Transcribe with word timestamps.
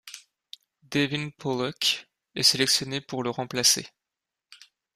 Devin 0.81 1.29
Pawluk 1.29 2.09
est 2.33 2.41
sélectionné 2.41 3.01
pour 3.01 3.21
le 3.21 3.29
remplacer. 3.29 3.85